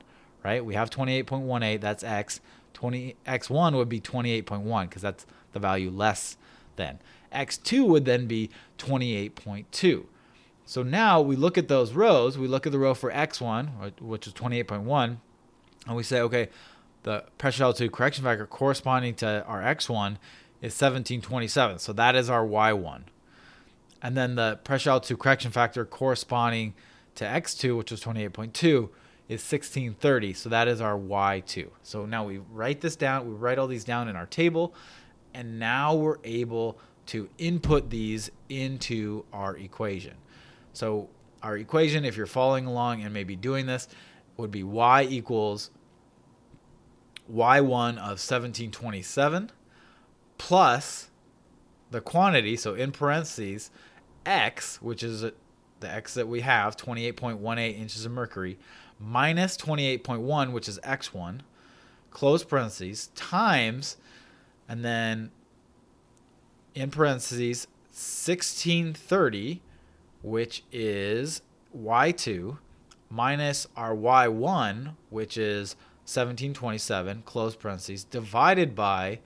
[0.43, 0.63] right?
[0.63, 2.41] We have 28.18, that's x.
[2.73, 6.37] 20, x1 would be 28.1 because that's the value less
[6.75, 6.99] than.
[7.33, 10.05] x2 would then be 28.2.
[10.71, 14.25] So now we look at those rows, we look at the row for x1, which
[14.25, 15.17] is 28.1,
[15.85, 16.47] and we say, okay,
[17.03, 20.15] the pressure altitude correction factor corresponding to our x1
[20.61, 21.79] is 1727.
[21.79, 23.01] So that is our y1.
[24.01, 26.73] And then the pressure altitude correction factor corresponding
[27.15, 28.53] to x2, which was 28.2,
[29.27, 30.31] is 1630.
[30.31, 31.67] So that is our y2.
[31.83, 33.27] So now we write this down.
[33.27, 34.73] We write all these down in our table.
[35.33, 40.13] And now we're able to input these into our equation.
[40.73, 41.09] So
[41.41, 43.87] our equation, if you're following along and maybe doing this,
[44.37, 45.71] would be y equals
[47.31, 49.51] y1 of 1727
[50.37, 51.09] plus
[51.91, 53.69] the quantity, so in parentheses,
[54.25, 55.33] x, which is the
[55.83, 58.57] x that we have, 28.18 inches of mercury,
[58.99, 61.41] minus 28.1, which is x1,
[62.09, 63.97] close parentheses, times,
[64.69, 65.31] and then
[66.73, 69.61] in parentheses, 1630,
[70.21, 71.41] which is
[71.77, 72.57] y2,
[73.09, 79.19] minus our y1, which is 1727, close parentheses, divided by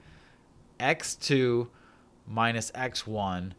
[0.78, 1.68] x2
[2.26, 3.52] minus x1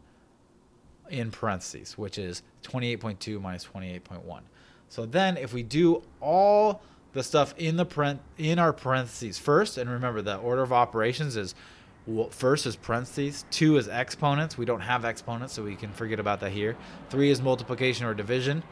[1.10, 4.40] in parentheses, which is 28.2 minus 28.1.
[4.88, 9.78] So then if we do all the stuff in the parent, in our parentheses first,
[9.78, 11.54] and remember the order of operations is
[12.30, 14.56] first is parentheses, two is exponents.
[14.56, 16.76] We don't have exponents, so we can forget about that here.
[17.10, 18.62] Three is multiplication or division,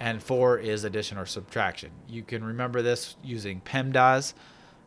[0.00, 1.90] and four is addition or subtraction.
[2.08, 4.34] You can remember this using PEMDAS.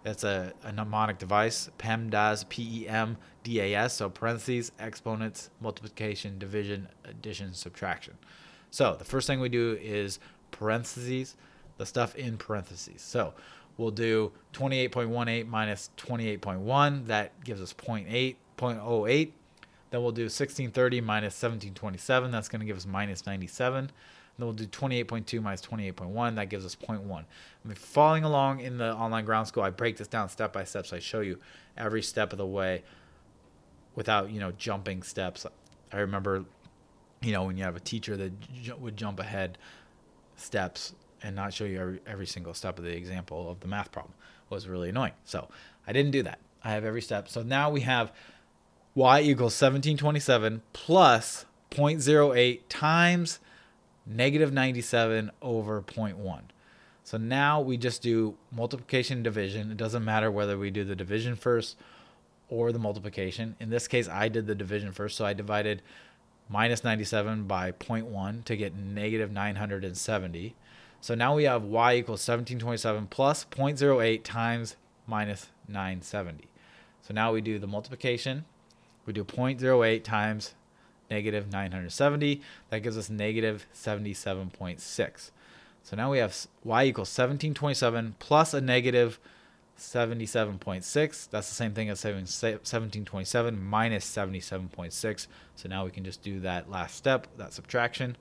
[0.04, 1.70] That's a, a mnemonic device.
[1.78, 3.94] PEMDAS, P E M D A S.
[3.94, 8.18] So parentheses, exponents, multiplication, division, addition, subtraction.
[8.72, 10.20] So the first thing we do is
[10.52, 11.36] parentheses,
[11.78, 13.02] the stuff in parentheses.
[13.02, 13.34] So
[13.78, 17.08] we'll do 28.18 minus 28.1.
[17.08, 19.32] That gives us 0.8, 0.08.
[19.90, 22.32] Then we'll do 1630 minus 1727.
[22.32, 23.92] That's going to give us minus 97.
[24.38, 26.36] Then we'll do 28.2 minus 28.1.
[26.36, 27.26] That gives us 0.1.
[27.66, 30.88] I'm following along in the online ground school, I break this down step by step.
[30.88, 31.40] So I show you
[31.78, 32.84] every step of the way
[33.96, 35.46] without, you know, jumping steps.
[35.92, 36.46] I remember,
[37.22, 39.58] you know, when you have a teacher that j- would jump ahead
[40.36, 43.92] steps and not show you every, every single step of the example of the math
[43.92, 44.14] problem
[44.50, 45.14] was really annoying.
[45.26, 45.48] So
[45.86, 46.40] I didn't do that.
[46.64, 47.30] I have every step.
[47.30, 48.12] So now we have
[48.96, 53.40] y equals 1727 plus 0.08 times
[54.06, 56.42] negative 97 over 0.1.
[57.04, 59.72] So now we just do multiplication division.
[59.72, 61.78] It doesn't matter whether we do the division first
[62.50, 63.56] or the multiplication.
[63.60, 65.16] In this case, I did the division first.
[65.16, 65.82] So I divided
[66.50, 70.56] minus 97 by 0.1 to get negative 970.
[71.08, 74.76] So now we have y equals 1727 plus 0.08 times
[75.08, 76.50] minus 970.
[77.02, 78.44] So now we do the multiplication.
[79.06, 80.54] We do 0.08 times
[81.10, 82.42] negative 970.
[82.72, 85.32] That gives us negative 77.6.
[85.82, 89.18] So now we have y equals 1727 plus a negative
[89.80, 91.30] 77.6.
[91.30, 95.28] That's the same thing as 1727 minus 77.6.
[95.56, 98.18] So now we can just do that last step, that subtraction,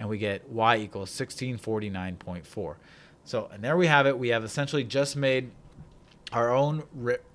[0.00, 2.74] and we get y equals 1649.4.
[3.24, 4.18] So, and there we have it.
[4.18, 5.50] We have essentially just made
[6.32, 6.84] our own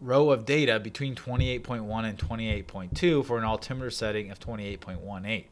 [0.02, 5.46] row of data between 28.1 and 28.2 for an altimeter setting of 28.18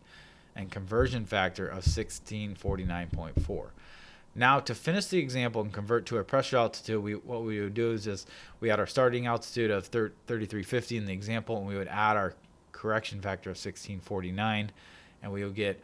[0.55, 3.65] and conversion factor of 1649.4.
[4.33, 7.75] Now to finish the example and convert to a pressure altitude, we, what we would
[7.75, 8.27] do is just
[8.59, 12.33] we had our starting altitude of 3350 in the example, and we would add our
[12.71, 14.71] correction factor of 1649,
[15.21, 15.79] and we would get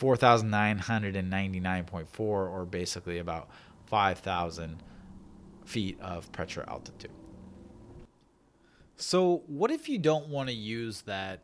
[0.00, 3.50] 4,999.4, or basically about
[3.86, 4.82] 5,000
[5.64, 7.12] feet of pressure altitude.
[8.96, 11.42] So, what if you don't want to use that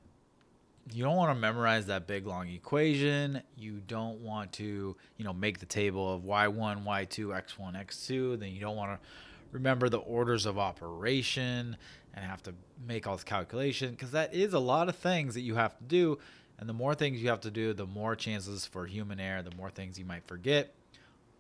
[0.93, 3.43] you don't want to memorize that big long equation.
[3.57, 8.39] You don't want to, you know, make the table of y1, y2, x1, x2.
[8.39, 9.09] Then you don't want to
[9.51, 11.77] remember the orders of operation
[12.15, 12.55] and have to
[12.87, 15.85] make all this calculation because that is a lot of things that you have to
[15.85, 16.19] do.
[16.59, 19.55] And the more things you have to do, the more chances for human error, the
[19.57, 20.73] more things you might forget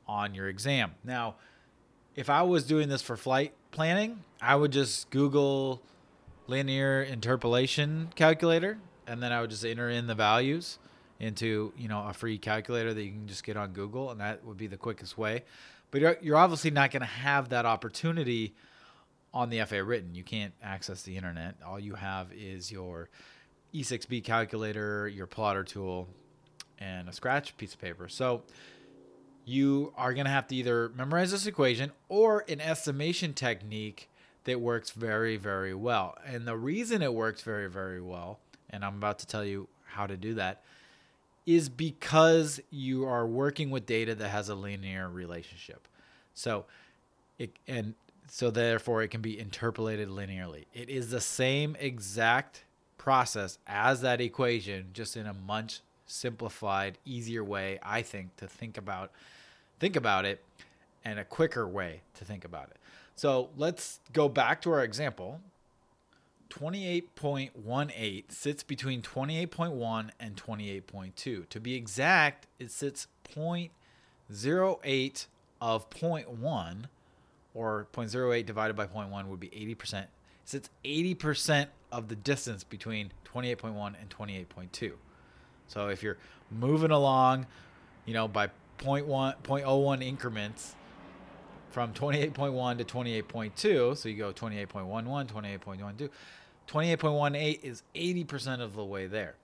[0.06, 0.92] on your exam.
[1.04, 1.36] Now,
[2.14, 5.82] if I was doing this for flight planning, I would just Google
[6.46, 10.78] linear interpolation calculator and then I would just enter in the values
[11.18, 14.44] into you know a free calculator that you can just get on Google, and that
[14.44, 15.44] would be the quickest way.
[15.90, 18.54] But you're, you're obviously not going to have that opportunity
[19.32, 20.14] on the FAA written.
[20.14, 21.56] You can't access the internet.
[21.64, 23.08] All you have is your
[23.80, 26.08] E6B calculator, your plotter tool,
[26.78, 28.08] and a scratch piece of paper.
[28.08, 28.42] So
[29.44, 34.08] you are going to have to either memorize this equation or an estimation technique
[34.44, 36.16] that works very, very well.
[36.24, 38.38] And the reason it works very, very well
[38.70, 40.62] and I'm about to tell you how to do that,
[41.46, 45.86] is because you are working with data that has a linear relationship.
[46.34, 46.66] So
[47.38, 47.94] it and
[48.28, 50.64] so therefore it can be interpolated linearly.
[50.74, 52.64] It is the same exact
[53.06, 58.76] process as that equation, just in a much simplified, easier way, I think, to think
[58.76, 59.12] about
[59.78, 60.42] think about it
[61.04, 62.78] and a quicker way to think about it.
[63.14, 65.40] So let's go back to our example
[66.50, 71.48] 28.18 sits between 28.1 and 28.2.
[71.48, 75.26] To be exact, it sits 0.08
[75.60, 76.84] of 0.1,
[77.54, 80.02] or 0.08 divided by 0.1 would be 80%.
[80.02, 80.08] It
[80.44, 84.92] sits 80% of the distance between 28.1 and 28.2.
[85.68, 86.18] So if you're
[86.50, 87.46] moving along,
[88.04, 90.76] you know, by 0.1, 0.01 increments,
[91.76, 93.96] from 28.1 to 28.2.
[93.98, 96.08] So you go 28.11, 28.12.
[96.66, 99.34] 28.18 is 80% of the way there.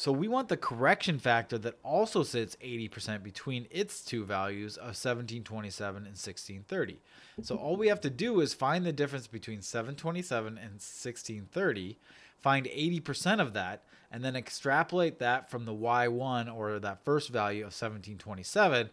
[0.00, 4.96] So we want the correction factor that also sits 80% between its two values of
[4.96, 7.02] 1727 and 1630.
[7.42, 11.98] So all we have to do is find the difference between 727 and 1630,
[12.38, 17.60] find 80% of that, and then extrapolate that from the y1 or that first value
[17.60, 18.88] of 1727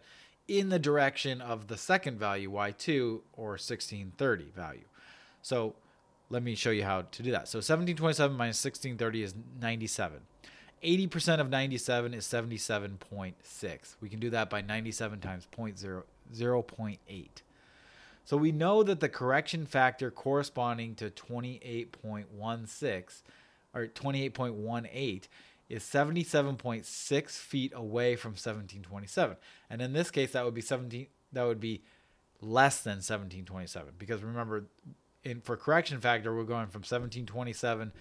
[0.46, 4.84] in the direction of the second value, y2 or 1630 value.
[5.40, 5.74] So
[6.28, 7.48] let me show you how to do that.
[7.48, 10.20] So 1727 minus 1630 is 97.
[10.82, 13.96] 80% of 97 is 77.6.
[14.00, 16.04] We can do that by 97 times 0,
[16.34, 17.28] 0.8.
[18.24, 23.22] So we know that the correction factor corresponding to 28.16
[23.74, 25.22] or 28.18
[25.68, 29.36] is 77.6 feet away from 1727.
[29.70, 31.82] And in this case that would be 17 that would be
[32.40, 34.66] less than 1727 because remember
[35.24, 37.92] in for correction factor we're going from 1727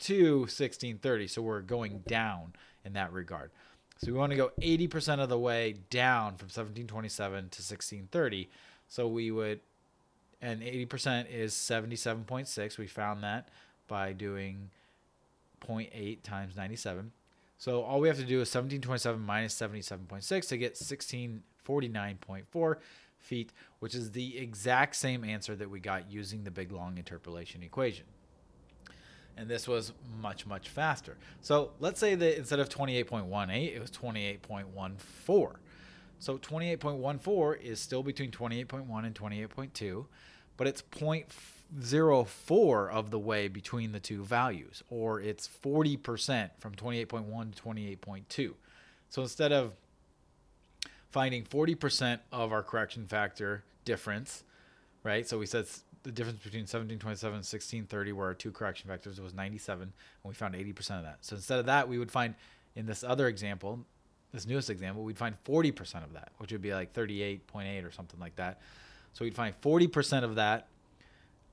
[0.00, 1.26] to 1630.
[1.26, 3.50] So we're going down in that regard.
[3.98, 8.48] So we want to go 80% of the way down from 1727 to 1630.
[8.88, 9.60] So we would,
[10.40, 12.78] and 80% is 77.6.
[12.78, 13.48] We found that
[13.88, 14.70] by doing
[15.66, 17.10] 0.8 times 97.
[17.58, 22.76] So all we have to do is 1727 minus 77.6 to get 1649.4
[23.18, 27.64] feet, which is the exact same answer that we got using the big long interpolation
[27.64, 28.04] equation
[29.38, 31.16] and this was much much faster.
[31.40, 35.56] So let's say that instead of 28.18, it was 28.14.
[36.18, 40.06] So 28.14 is still between 28.1 and 28.2,
[40.56, 47.54] but it's 0.04 of the way between the two values, or it's 40% from 28.1
[47.54, 48.54] to 28.2.
[49.10, 49.74] So instead of
[51.10, 54.42] finding 40% of our correction factor difference,
[55.04, 55.26] right?
[55.26, 55.66] So we said
[56.02, 59.92] the difference between 1727 and 1630, where our two correction factors was 97, and
[60.24, 61.18] we found 80% of that.
[61.20, 62.34] So instead of that, we would find
[62.76, 63.80] in this other example,
[64.32, 68.20] this newest example, we'd find 40% of that, which would be like 38.8 or something
[68.20, 68.60] like that.
[69.14, 70.68] So we'd find 40% of that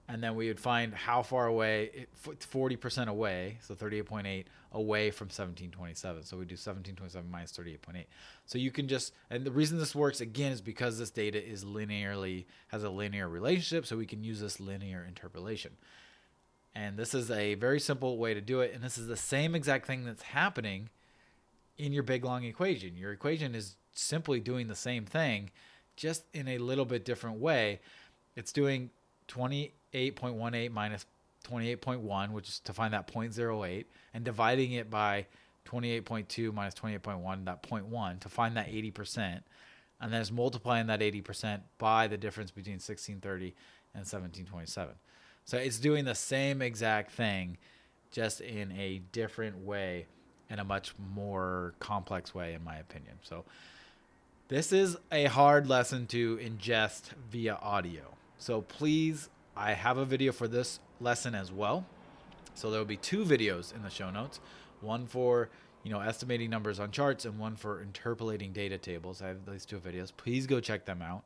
[0.08, 6.24] and then we would find how far away 40% away so 38.8 away from 1727
[6.24, 8.06] so we do 1727 minus 38.8
[8.45, 11.66] so you can just and the reason this works again is because this data is
[11.66, 15.72] linearly has a linear relationship so we can use this linear interpolation.
[16.78, 19.56] And this is a very simple way to do it and this is the same
[19.56, 20.89] exact thing that's happening
[21.78, 22.95] in your big long equation.
[22.95, 25.49] Your equation is simply doing the same thing
[25.95, 27.80] just in a little bit different way.
[28.36, 28.91] It's doing
[29.96, 31.06] 28.18 minus
[31.48, 35.26] 28.1, which is to find that 0.08, and dividing it by
[35.66, 39.41] 28.2 minus 28.1, that 0.1, to find that 80%.
[40.02, 43.54] And then it's multiplying that 80% by the difference between 1630
[43.93, 44.96] and 1727.
[45.46, 47.58] So it's doing the same exact thing,
[48.12, 50.08] just in a different way,
[50.50, 53.16] in a much more complex way, in my opinion.
[53.24, 53.46] So
[54.48, 58.16] this is a hard lesson to ingest via audio.
[58.38, 61.86] So please, I have a video for this lesson as well.
[62.56, 64.39] So there will be two videos in the show notes,
[64.82, 65.49] one for
[65.84, 69.22] you know estimating numbers on charts and one for interpolating data tables.
[69.22, 70.12] I have these two videos.
[70.16, 71.24] Please go check them out.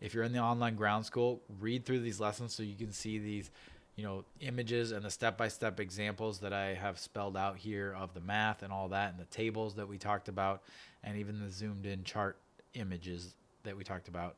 [0.00, 3.18] If you're in the online ground school, read through these lessons so you can see
[3.18, 3.50] these
[3.96, 8.20] you know images and the step-by-step examples that I have spelled out here of the
[8.20, 10.62] math and all that and the tables that we talked about
[11.02, 12.36] and even the zoomed in chart
[12.74, 14.36] images that we talked about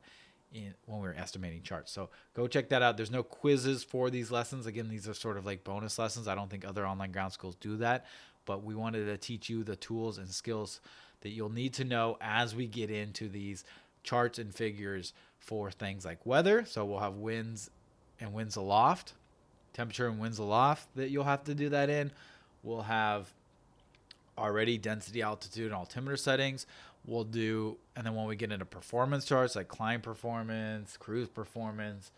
[0.53, 1.91] in, when we were estimating charts.
[1.91, 2.97] So go check that out.
[2.97, 4.65] There's no quizzes for these lessons.
[4.65, 6.27] Again, these are sort of like bonus lessons.
[6.27, 8.05] I don't think other online ground schools do that,
[8.45, 10.81] but we wanted to teach you the tools and skills
[11.21, 13.63] that you'll need to know as we get into these
[14.03, 16.63] charts and figures for things like weather.
[16.65, 17.69] So we'll have winds
[18.19, 19.13] and winds aloft,
[19.73, 22.11] temperature and winds aloft that you'll have to do that in.
[22.63, 23.33] We'll have
[24.37, 26.65] already density, altitude, and altimeter settings
[27.07, 32.11] we'll do and then when we get into performance charts like climb performance cruise performance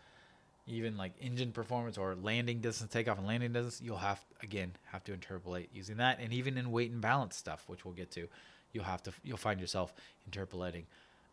[0.70, 5.02] even like engine performance or landing distance takeoff and landing distance you'll have again have
[5.04, 6.18] to interpolate using that.
[6.20, 8.28] And even in weight and balance stuff which we'll get to
[8.72, 9.92] you'll have to you'll find yourself
[10.26, 10.86] interpolating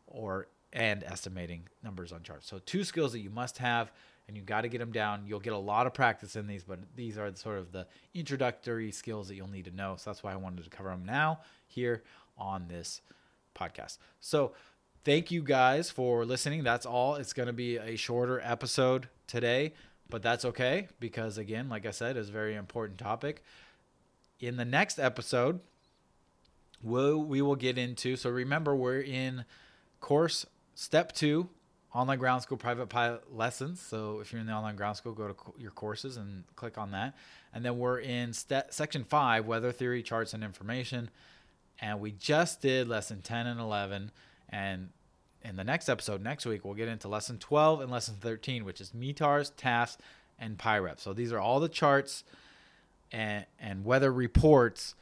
[0.07, 2.47] or and estimating numbers on charts.
[2.47, 3.91] So two skills that you must have
[4.27, 5.23] and you got to get them down.
[5.25, 8.91] You'll get a lot of practice in these but these are sort of the introductory
[8.91, 9.95] skills that you'll need to know.
[9.97, 12.03] So that's why i wanted to cover them now here
[12.37, 13.01] on this
[13.57, 13.97] podcast.
[14.19, 14.53] So
[15.03, 16.63] thank you guys for listening.
[16.63, 17.15] That's all.
[17.15, 19.73] It's going to be a shorter episode today,
[20.09, 23.43] but that's okay because, again, like I said, it's a very important topic.
[24.39, 25.59] In the next episode,
[26.83, 28.15] we'll, we will get into.
[28.15, 29.45] So remember, we're in
[29.99, 30.45] course
[30.75, 31.49] step two
[31.93, 33.81] online ground school private pilot lessons.
[33.81, 36.91] So if you're in the online ground school, go to your courses and click on
[36.91, 37.15] that.
[37.53, 41.09] And then we're in st- section five, weather theory, charts, and information.
[41.79, 44.11] And we just did lesson 10 and 11.
[44.49, 44.89] And
[45.43, 48.81] in the next episode, next week, we'll get into lesson 12 and lesson 13, which
[48.81, 49.97] is METARs, TAFs,
[50.39, 50.99] and PIREP.
[50.99, 52.23] So these are all the charts
[53.11, 54.95] and, and weather reports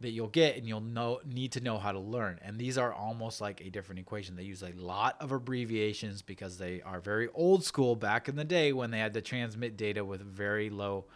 [0.00, 2.92] that you'll get and you'll know need to know how to learn and these are
[2.92, 7.28] almost like a different equation they use a lot of abbreviations because they are very
[7.34, 11.06] old school back in the day when they had to transmit data with very low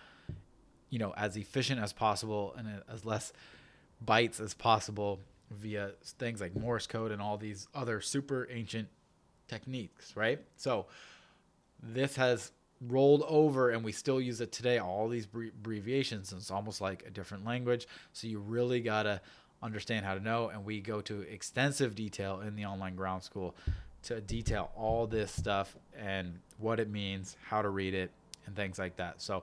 [0.89, 3.33] you know as efficient as possible and as less
[4.05, 5.21] bytes as possible
[5.51, 8.89] via things like morse code and all these other super ancient
[9.49, 10.41] techniques right?
[10.57, 10.87] So
[11.83, 12.53] this has
[12.89, 17.11] rolled over and we still use it today all these abbreviations it's almost like a
[17.11, 17.87] different language.
[18.13, 19.21] So you really got to
[19.63, 23.55] understand how to know and we go to extensive detail in the online ground school
[24.03, 28.11] to detail all this stuff and what it means how to read it
[28.47, 29.21] and things like that.
[29.21, 29.43] So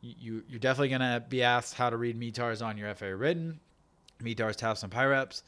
[0.00, 3.60] you you're definitely going to be asked how to read METARs on your FA written
[4.22, 5.42] METARs TAFs and PIREPs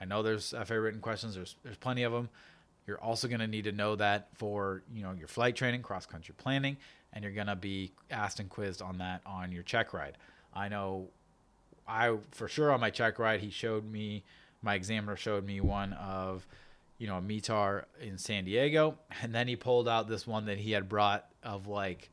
[0.00, 2.28] I know there's FAA written questions there's there's plenty of them
[2.88, 6.06] you're also going to need to know that for you know your flight training, cross
[6.06, 6.78] country planning,
[7.12, 10.16] and you're going to be asked and quizzed on that on your check ride.
[10.54, 11.08] I know,
[11.86, 14.24] I for sure on my check ride he showed me,
[14.62, 16.46] my examiner showed me one of,
[16.96, 20.58] you know, a METAR in San Diego, and then he pulled out this one that
[20.58, 22.10] he had brought of like.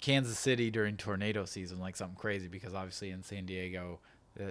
[0.00, 3.98] Kansas City during tornado season, like something crazy, because obviously in San Diego,
[4.38, 4.44] Uh,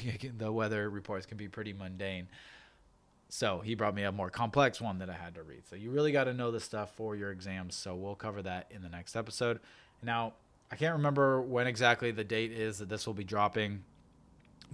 [0.38, 2.28] the weather reports can be pretty mundane.
[3.28, 5.62] So he brought me a more complex one that I had to read.
[5.66, 7.74] So you really got to know the stuff for your exams.
[7.74, 9.58] So we'll cover that in the next episode.
[10.02, 10.34] Now,
[10.70, 13.84] I can't remember when exactly the date is that this will be dropping,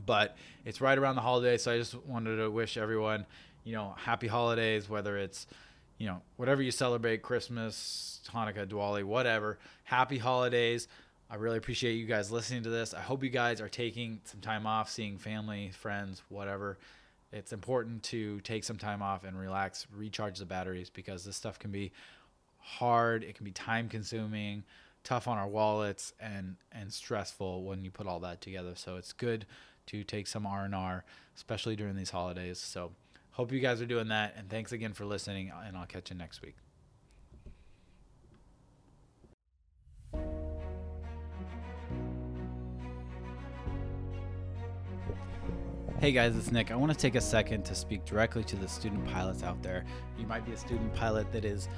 [0.04, 1.62] but it's right around the holidays.
[1.62, 3.26] So I just wanted to wish everyone,
[3.62, 5.46] you know, happy holidays, whether it's,
[5.98, 9.58] you know, whatever you celebrate, Christmas, Hanukkah, Diwali, whatever.
[9.84, 10.88] Happy holidays.
[11.30, 12.94] I really appreciate you guys listening to this.
[12.94, 16.78] I hope you guys are taking some time off, seeing family, friends, whatever
[17.32, 21.58] it's important to take some time off and relax, recharge the batteries because this stuff
[21.58, 21.92] can be
[22.58, 24.64] hard, it can be time consuming,
[25.04, 28.72] tough on our wallets and and stressful when you put all that together.
[28.74, 29.46] So it's good
[29.86, 31.04] to take some R&R
[31.36, 32.58] especially during these holidays.
[32.58, 32.92] So
[33.32, 36.16] hope you guys are doing that and thanks again for listening and I'll catch you
[36.16, 36.56] next week.
[46.01, 46.70] Hey guys, it's Nick.
[46.70, 49.84] I want to take a second to speak directly to the student pilots out there.
[50.16, 51.68] You might be a student pilot that is,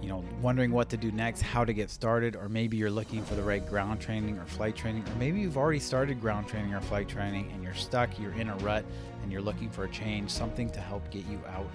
[0.00, 3.24] you know, wondering what to do next, how to get started, or maybe you're looking
[3.24, 6.72] for the right ground training or flight training, or maybe you've already started ground training
[6.72, 8.84] or flight training and you're stuck, you're in a rut,
[9.24, 11.68] and you're looking for a change, something to help get you out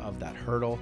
[0.00, 0.78] of that hurdle.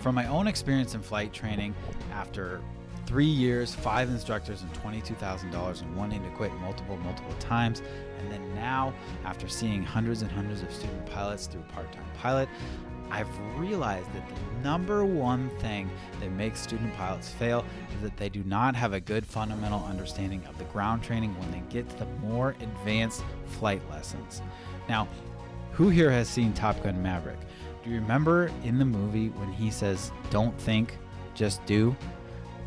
[0.00, 1.72] From my own experience in flight training,
[2.12, 2.60] after
[3.06, 7.82] three years, five instructors, and $22,000 and wanting to quit multiple, multiple times,
[8.18, 8.94] and then now,
[9.24, 12.48] after seeing hundreds and hundreds of student pilots through Part Time Pilot,
[13.10, 13.28] I've
[13.58, 15.90] realized that the number one thing
[16.20, 17.62] that makes student pilots fail
[17.94, 21.50] is that they do not have a good fundamental understanding of the ground training when
[21.50, 24.40] they get to the more advanced flight lessons.
[24.88, 25.08] Now,
[25.72, 27.38] who here has seen Top Gun Maverick?
[27.84, 30.96] Do you remember in the movie when he says, Don't think,
[31.34, 31.94] just do?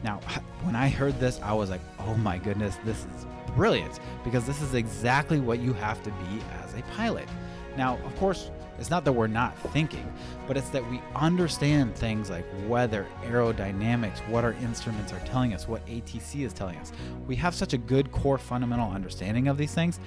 [0.06, 0.20] Now,
[0.62, 3.26] when I heard this, I was like, oh my goodness, this is
[3.56, 7.28] brilliant because this is exactly what you have to be as a pilot.
[7.76, 10.14] Now, of course, it's not that we're not thinking,
[10.48, 15.68] but it's that we understand things like weather, aerodynamics, what our instruments are telling us,
[15.68, 16.92] what ATC is telling us.
[17.26, 20.00] We have such a good core fundamental understanding of these things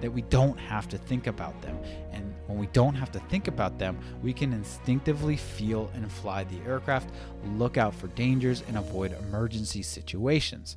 [0.00, 1.78] that we don't have to think about them.
[2.12, 6.44] And when we don't have to think about them, we can instinctively feel and fly
[6.44, 7.10] the aircraft,
[7.56, 10.76] look out for dangers, and avoid emergency situations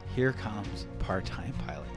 [0.15, 1.87] here comes part-time pilot.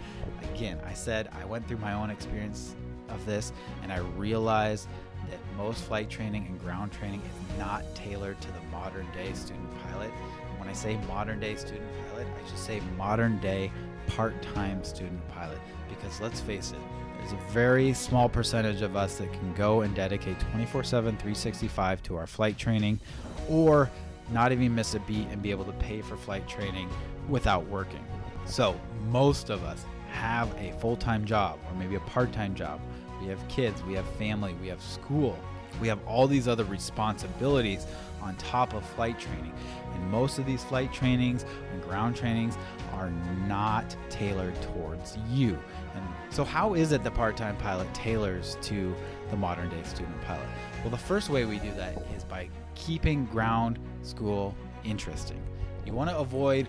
[0.55, 2.77] Again i said i went through my own experience
[3.09, 3.53] of this
[3.83, 4.89] and i realized
[5.31, 9.69] that most flight training and ground training is not tailored to the modern day student
[9.83, 10.11] pilot.
[10.59, 13.71] When I say modern day student pilot, I should say modern day
[14.07, 15.59] part time student pilot.
[15.89, 16.79] Because let's face it,
[17.19, 22.03] there's a very small percentage of us that can go and dedicate 24 7, 365
[22.05, 23.01] to our flight training
[23.49, 23.91] or
[24.33, 26.89] not even miss a beat and be able to pay for flight training
[27.29, 28.05] without working.
[28.47, 28.79] So,
[29.11, 32.81] most of us have a full time job or maybe a part time job.
[33.21, 35.39] We have kids, we have family, we have school,
[35.81, 37.87] we have all these other responsibilities
[38.21, 39.53] on top of flight training.
[39.93, 42.57] And most of these flight trainings and ground trainings
[42.93, 43.11] are
[43.47, 45.59] not tailored towards you.
[45.95, 48.95] And so, how is it the part time pilot tailors to
[49.31, 50.47] the modern day student pilot?
[50.83, 54.55] Well, the first way we do that is by keeping ground school
[54.85, 55.41] interesting.
[55.87, 56.69] You want to avoid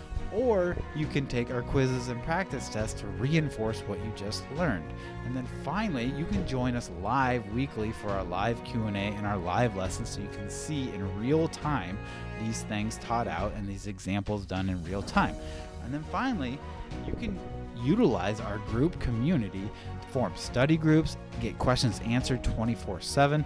[0.33, 4.89] Or you can take our quizzes and practice tests to reinforce what you just learned.
[5.25, 9.37] And then finally, you can join us live weekly for our live Q&A and our
[9.37, 11.97] live lessons so you can see in real time
[12.43, 15.35] these things taught out and these examples done in real time.
[15.83, 16.59] And then finally,
[17.05, 17.37] you can
[17.83, 19.69] utilize our group community
[20.01, 23.45] to form study groups, get questions answered 24 7.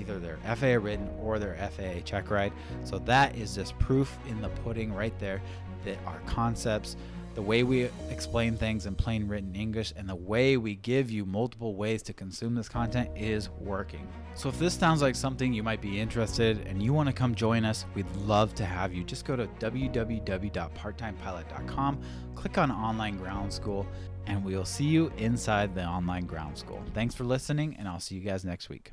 [0.00, 2.52] either their FAA written or their FAA check ride.
[2.84, 5.42] So that is just proof in the pudding right there
[5.84, 6.96] that our concepts,
[7.34, 11.24] the way we explain things in plain written English, and the way we give you
[11.24, 14.06] multiple ways to consume this content is working.
[14.34, 17.32] So if this sounds like something you might be interested and you want to come
[17.34, 19.04] join us, we'd love to have you.
[19.04, 22.00] Just go to www.parttimepilot.com,
[22.34, 23.86] click on online ground school,
[24.26, 26.82] and we'll see you inside the online ground school.
[26.94, 28.92] Thanks for listening, and I'll see you guys next week.